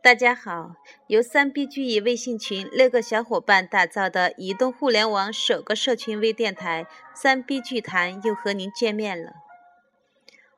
[0.00, 0.76] 大家好，
[1.08, 9.32] 由三 B 居易微信群六个小伙伴打造的移动互联网首个社群微电台“三 B 聚谈”又和您见面了。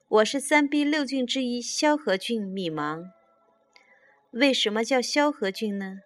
[0.09, 3.11] 我是三 B 六郡之一萧何郡米芒。
[4.31, 6.01] 为什么叫萧何郡呢？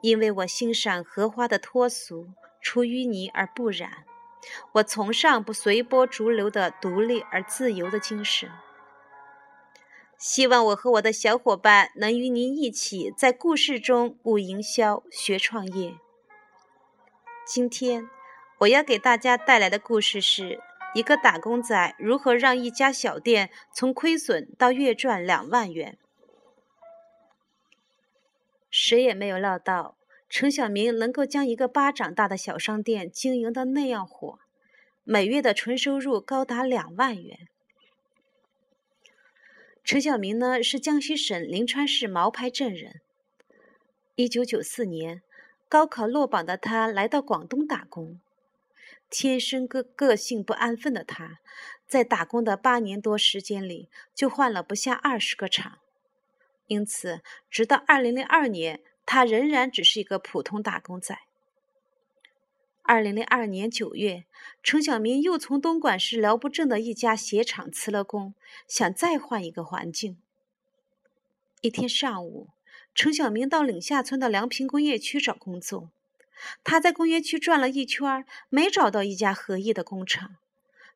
[0.00, 2.28] 因为我欣赏荷花的脱俗，
[2.62, 4.04] 出淤泥而不染。
[4.74, 8.48] 我崇尚不随波逐流的独立而自由的精神。
[10.18, 15.96] 希望我和我的小伙伴能与您一起在故事中悟营销、学创业。
[17.46, 18.08] 今天
[18.60, 20.58] 我要给大家带来的故事是
[20.94, 25.98] 一个打工仔如何让一家小店从亏损到月赚两万元。
[28.70, 29.96] 谁也没有料到，
[30.30, 34.38] 陈小明能够将一个巴掌大的小商店经营的那样火，
[35.04, 37.48] 每月的纯收入高达两万元。
[39.86, 43.00] 陈小明呢是江西省临川市毛牌镇人。
[44.16, 45.22] 一九九四年，
[45.68, 48.20] 高考落榜的他来到广东打工。
[49.08, 51.38] 天生个个性不安分的他，
[51.86, 55.78] 在打工的八年多时间里，就换了不下二十个厂。
[56.66, 61.16] 因此，直到二零零二年，他仍然只是一个普通打工仔。
[62.88, 64.26] 二零零二年九月，
[64.62, 68.32] 陈小明又从东莞市辽埠镇的一家鞋厂辞了工，
[68.68, 70.16] 想再换一个环境。
[71.62, 72.46] 一天上午，
[72.94, 75.90] 陈小明到岭下村的梁平工业区找工作。
[76.62, 80.36] 他在工业区转了一圈，没找到一家合意的工厂，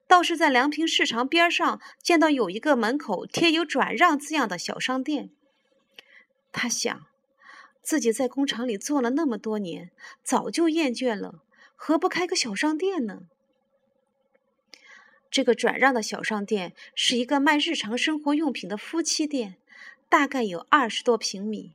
[0.06, 5.30] 倒是在梁平市场边上见到有一个门口贴有“转让”字样的小商店。
[6.52, 7.06] 他想，
[7.82, 9.90] 自己在工厂里做了那么多年，
[10.22, 11.42] 早就厌倦了。
[11.82, 13.22] 何不开个小商店呢？
[15.30, 19.56] 这个转让的小商店是一个卖日常生活用品的夫妻店，
[20.06, 21.72] 大概有二十多平米。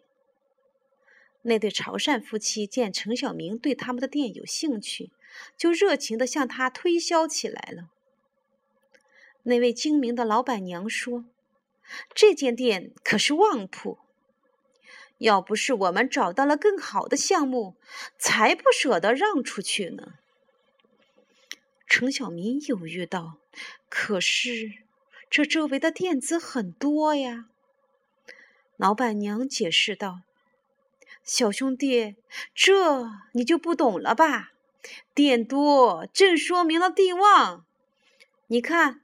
[1.41, 5.09] 那对潮汕夫妻见陈小明对他们的店有兴趣，
[5.57, 7.89] 就热情地向他推销起来了。
[9.41, 11.25] 那位精明的老板娘说
[12.13, 13.97] ：“这间店可是旺铺。”
[15.17, 17.75] 要不是我们找到了更好的项目，
[18.17, 20.13] 才不舍得让出去呢。
[21.87, 23.37] 程小明犹豫道
[23.89, 24.71] ：“可是
[25.29, 27.45] 这周围的店子很多呀。”
[28.75, 30.21] 老板娘解释道
[31.23, 32.15] ：“小兄弟，
[32.53, 34.51] 这你就不懂了吧？
[35.13, 37.65] 店多正说明了地旺。
[38.47, 39.01] 你看，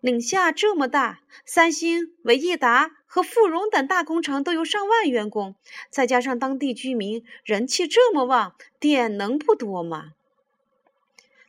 [0.00, 5.56] 岭下这么大，三星、伟易达。”和富荣等大工厂都有上万员工，
[5.90, 10.12] 再加上当地居民人气这么旺，店能不多吗？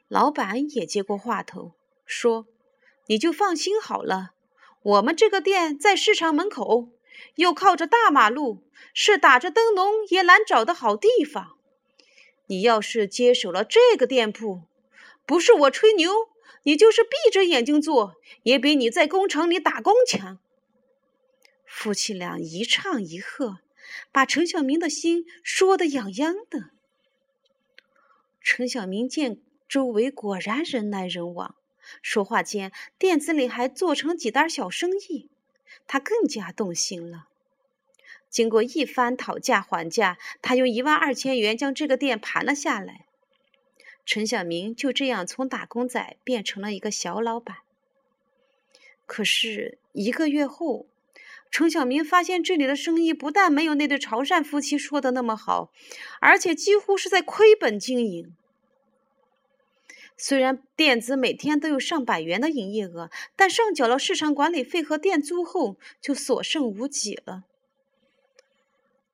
[0.07, 1.73] 老板也接过话头
[2.03, 2.47] 说
[3.05, 4.31] ：“你就放心好了，
[4.81, 6.89] 我们这个店在市场门口，
[7.35, 11.57] 又靠着大马路，是打着灯笼也难找的好地方。
[12.47, 14.63] 你要是接手了这个店铺，
[15.28, 16.11] 不是我吹牛，
[16.63, 20.39] 你就是闭着眼睛做，也比你在工厂里打工强。”
[21.73, 23.59] 夫妻俩一唱一和，
[24.11, 26.69] 把陈小明的心说得痒痒的。
[28.41, 29.39] 陈小明见
[29.69, 31.55] 周围果然人来人往，
[32.01, 35.29] 说话间店子里还做成几单小生意，
[35.87, 37.29] 他更加动心了。
[38.29, 43.05] 经过一番讨价还价，他用一万二千元将这个店盘了下来。
[44.05, 47.59] 陈小明就这样从打工仔变成了一个小老板。
[49.05, 50.85] 可是一个月后，
[51.51, 55.69] 程小明发现这里的生意不但没有那对潮汕夫妻说的那么好，
[56.22, 58.34] 而且几乎是在亏本经营。
[60.16, 67.44] 虽然店子每天都有上百元的营业额，但上缴了市场管理费和店租后，就所剩无几了。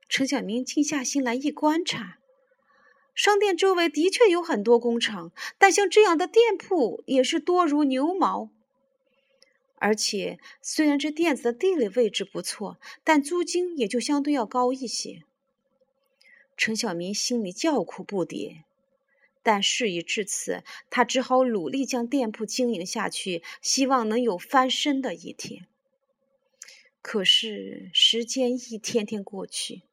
[0.07, 2.19] 程小明静下心来一观察，
[3.15, 8.49] 商店周围的确有很多工厂，但像这样的店铺也是多如牛毛。
[9.79, 15.23] 而且，虽然这店子的地理位置不错，但租金也就相对要高一些。
[16.55, 18.63] 陈小明心里叫苦不迭，
[19.43, 25.67] 但事已至此，他只好努力将店铺经营下去，希望能有翻身的一天。
[27.03, 29.83] 可是，时间一天天过去，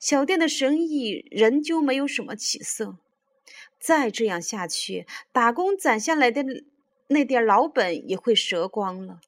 [0.00, 2.98] 小店的生意仍旧没有什么起色。
[3.78, 6.44] 再这样下去，打工攒下来的
[7.08, 9.20] 那点老本也会折光了。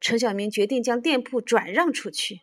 [0.00, 2.40] 陈小明决定将店铺转让出去，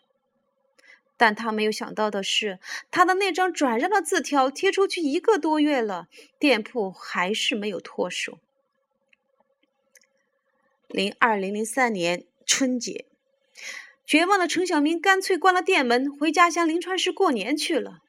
[1.16, 2.60] 但他没有想到的是，
[2.92, 6.08] 他的那张转让的字条贴出去一个多月了，
[6.40, 8.40] 店铺还是没有脱手。
[10.88, 13.06] 零二零零三年春节，
[14.06, 18.02] 绝望的陈小明干脆关了店门，回家乡临川市过年去了。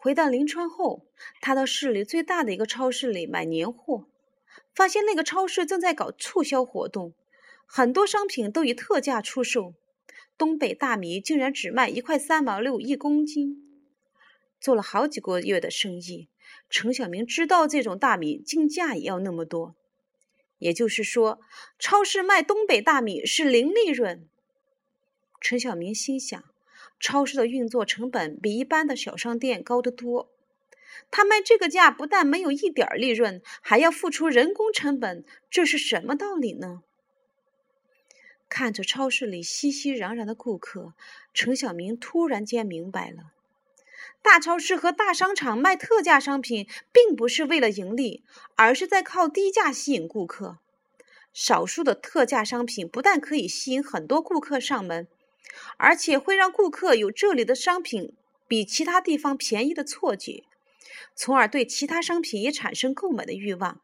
[0.00, 1.04] 回到临川后，
[1.40, 4.06] 他到市里最大的一个超市里买年货，
[4.72, 7.14] 发现那个超市正在搞促销活动，
[7.66, 9.74] 很多商品都以特价出售。
[10.38, 13.64] 东北大米竟然只卖一块三毛六一公斤。
[14.60, 16.28] 做了好几个月的生意，
[16.70, 19.74] 程小明知道这种大米进价也要那么多，
[20.58, 21.40] 也就是说，
[21.76, 24.28] 超市卖东北大米是零利润。
[25.40, 26.40] 陈小明心想。
[27.00, 30.30] 超市的运作成本比一般的小商店高得多，
[31.10, 36.82] 他卖这个价不但没有一点利润，还要付出人工成本，这是什么道理呢？
[38.48, 40.94] 看着超市里熙熙攘攘的顾客，
[41.34, 43.32] 程小明突然间明白了：
[44.22, 48.24] 大超市和大商场卖特价商品，并不是为了盈利，
[48.56, 50.58] 而是在靠低价吸引顾客。
[51.34, 55.06] 少数的特价商品不但可以吸引很多顾客上门。
[55.76, 58.14] 而且会让顾客有这里的商品
[58.46, 60.44] 比其他地方便宜的错觉，
[61.14, 63.80] 从而对其他商品也产生购买的欲望。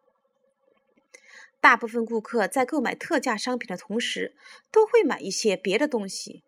[1.61, 4.35] 大部分顾客在购买特价商品的同时，
[4.71, 6.43] 都会买一些别的东西，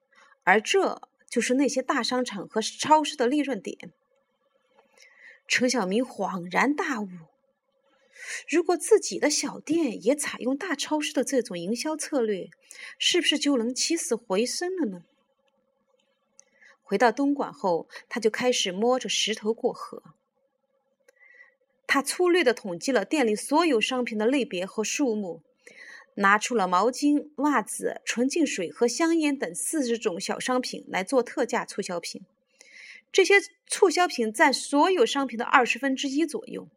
[0.44, 3.92] 而这就是那些大商场和超市的利润点。
[5.48, 7.08] 程小明恍然大悟：
[8.48, 12.50] 如果自己的小店也采用大超市的这种营销策略，
[12.98, 15.04] 是不是就能起死回生了呢？
[16.82, 20.02] 回到东莞后，他就开始摸着石头过河。
[21.86, 25.42] 他粗略的统计了店里所有商品的类别和数目，
[26.14, 32.22] 拿出了毛巾、袜子、纯净水和香烟等四十种小商品来做特价促销品。
[33.12, 33.34] 这些
[33.66, 36.68] 促销品占所有商品的二十分之一左右。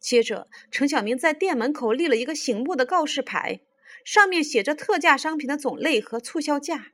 [0.00, 3.60] 接着，程小明在店门口立了一个醒目的告示牌，
[4.04, 6.92] 上面写着特价商品的种类和促销价。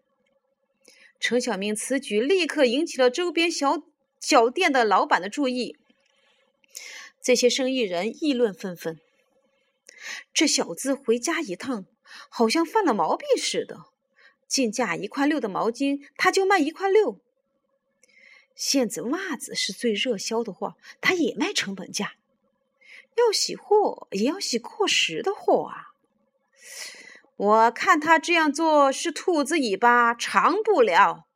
[1.20, 3.82] 程小明此举立刻引起了周边小
[4.20, 5.76] 小店的老板的注意，
[7.22, 8.98] 这些生意人议论纷纷。
[10.32, 11.86] 这小子回家一趟，
[12.28, 13.86] 好像犯了毛病似的。
[14.46, 17.18] 进价一块六的毛巾，他就卖一块六。
[18.54, 22.14] 线子袜子是最热销的货，他也卖成本价。
[23.16, 25.94] 要洗货，也要洗过时的货啊。
[27.36, 31.26] 我看他这样做是兔子尾巴长不了，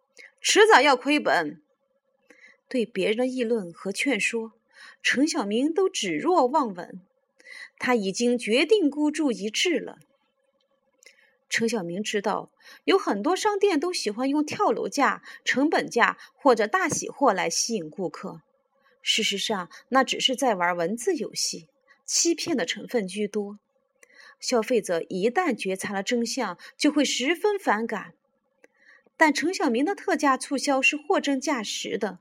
[0.41, 1.61] 迟早要亏本。
[2.69, 4.53] 对别人的议论和劝说，
[5.03, 7.01] 程小明都置若罔闻。
[7.79, 9.99] 他已经决定孤注一掷了。
[11.49, 12.51] 程小明知道，
[12.85, 18.43] 有很多商店都喜欢用跳楼价、成本价或者大洗货来吸引顾客。
[19.03, 21.69] 事实上，那只是在玩文字游戏，
[22.05, 23.59] 欺骗的成分居多。
[24.39, 28.15] 消费者一旦觉察了真相，就会十分反感。
[29.17, 32.21] 但程小明的特价促销是货真价实的，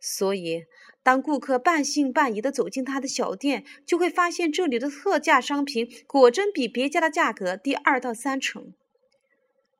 [0.00, 0.64] 所以
[1.04, 8.74] 当顾客半信半疑的走进他的小店，就会发现这里的特价商品果真比别家的价格低二到三成。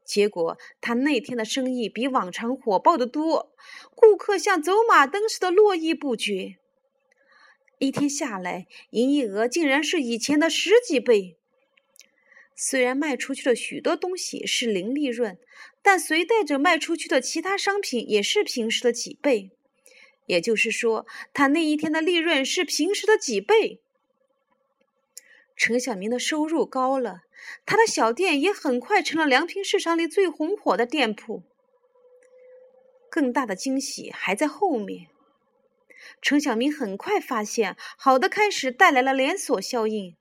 [0.07, 3.53] 结果他那天的生意比往常火爆的多，
[3.95, 6.57] 顾客像走马灯似的络绎不绝。
[7.79, 11.37] 一天下来，营业额竟然是以前的十几倍。
[12.55, 15.37] 虽然卖出去的许多东西是零利润，
[15.83, 19.51] 但随带着卖出去的其他商品也是平时的几倍。
[20.25, 23.83] 也就是说，他那一天的利润是平时的几倍。
[25.57, 27.23] 陈小明的收入高了，
[27.65, 31.43] 他的小店也很快成了良品市场里最红火的店铺。
[33.11, 35.09] 更大的惊喜还在后面。
[36.21, 40.15] 陈小明很快发现，好的开始带来了连锁效应。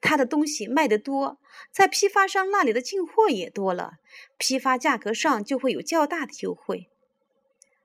[0.00, 1.38] 他的东西卖得多，
[1.72, 3.94] 在批发商那里的进货也多了，
[4.36, 6.90] 批发价格上就会有较大的优惠，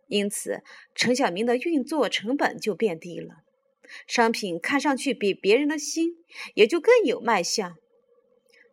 [0.08, 0.62] 因此
[0.94, 3.44] 陈小明的运作成本就变低了，
[4.08, 6.17] 商品看上去比别人的新，
[6.53, 7.77] 也就更有卖相。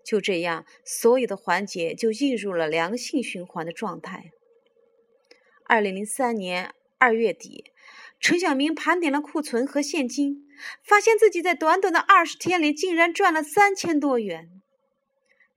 [0.05, 4.31] 就这样，所有的环节就进入了良性循环的状态。
[5.65, 7.73] 二零零三年二月底。
[8.19, 10.49] 陈小明盘点了库存和现金，
[10.83, 14.63] 发现自己在短短的二十天里竟然赚了三千多元。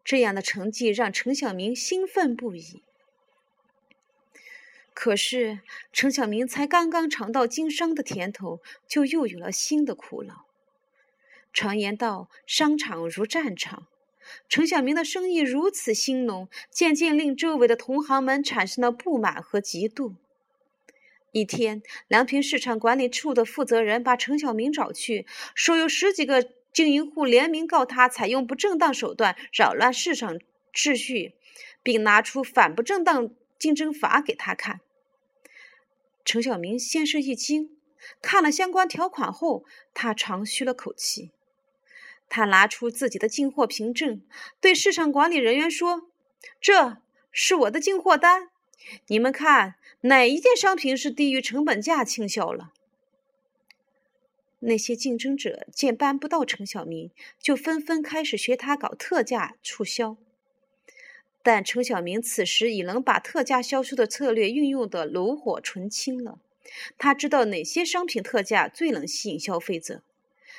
[0.04, 2.84] 这样的成绩让陈小明兴奋不已。
[5.02, 5.62] 可是，
[5.94, 10.46] 陈小明才刚刚尝到经商的甜头，就又有了新的苦恼。
[11.54, 13.88] 常言道：“商场如战场。”
[14.50, 20.16] 陈小明的生意如此兴隆，渐渐令周围的同行们产生了不满和嫉妒。
[21.32, 25.26] 一天，良品市场管理处的负责人把程小明找去，
[25.56, 30.38] 说有十几个经营户联名告他采用不正当手段扰乱市场
[30.74, 31.36] 秩序，
[31.82, 34.82] 并拿出反不正当竞争法给他看。
[36.30, 37.76] 程小明先是一惊，
[38.22, 41.32] 看了相关条款后，他长吁了口气。
[42.30, 44.22] 他拿出自己的进货凭证，
[44.62, 46.12] 对市场管理人员说
[46.62, 46.98] ：“这
[47.32, 48.50] 是我的进货单，
[49.08, 52.74] 你们看哪一件商品是低于成本价倾销了？”
[54.62, 57.10] 那些竞争者见搬不到程小明，
[57.40, 60.16] 就纷纷开始学他搞特价促销。
[61.52, 66.38] 但程小明此时已能把特价销售的策略运用得炉火纯青了。
[67.00, 70.04] 他知道哪些商品特价最能吸引消费者。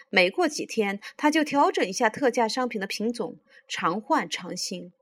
[0.09, 3.37] 每过几天，他就调整一下特价商品的品种，
[3.68, 4.92] 常换常新，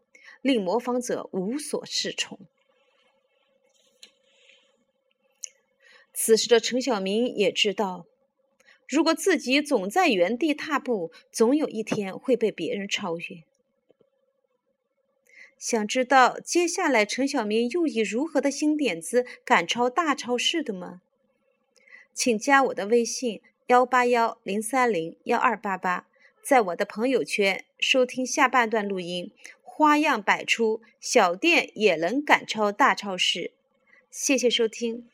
[0.42, 2.38] 令模仿者无所适从。
[6.12, 8.04] 此时的程小明也知道。
[8.86, 13.47] 如果自己总在原地踏步，总有一天会被别人超越。
[15.58, 21.02] 想知道接下来陈小明又以如何的新点子赶超大超市的吗？
[22.14, 26.06] 请加我的微信幺八幺零三零幺二八八，
[26.42, 33.52] 在我的朋友圈收听下半段录音，花样百出，小店也能赶超大超市。
[34.10, 35.08] 谢谢收听。